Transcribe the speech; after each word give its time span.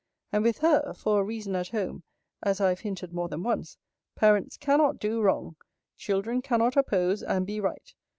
And 0.31 0.43
with 0.43 0.57
her, 0.61 0.93
for 0.95 1.21
a 1.21 1.23
reason 1.23 1.55
at 1.55 1.67
home, 1.69 2.01
as 2.41 2.59
I 2.59 2.69
have 2.69 2.79
hinted 2.79 3.13
more 3.13 3.29
than 3.29 3.43
once, 3.43 3.77
parents 4.15 4.57
cannot 4.57 4.97
do 4.97 5.21
wrong; 5.21 5.57
children 5.95 6.41
cannot 6.41 6.75
oppose, 6.75 7.21
and 7.21 7.45
be 7.45 7.59
right. 7.59 7.93